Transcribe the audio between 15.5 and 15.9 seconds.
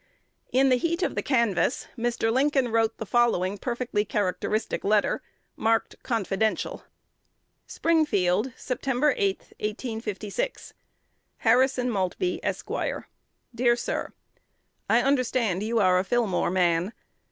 you